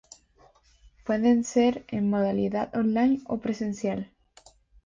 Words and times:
Pueden 1.05 1.43
ser 1.43 1.85
en 1.89 2.09
modalidad 2.09 2.75
online 2.75 3.21
o 3.27 3.37
presencial. 3.37 4.09